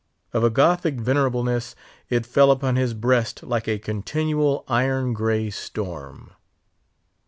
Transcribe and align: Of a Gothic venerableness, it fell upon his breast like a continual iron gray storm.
Of 0.33 0.43
a 0.43 0.49
Gothic 0.49 0.95
venerableness, 0.97 1.75
it 2.09 2.25
fell 2.25 2.49
upon 2.49 2.75
his 2.75 2.95
breast 2.95 3.43
like 3.43 3.67
a 3.67 3.77
continual 3.77 4.63
iron 4.67 5.13
gray 5.13 5.51
storm. 5.51 6.31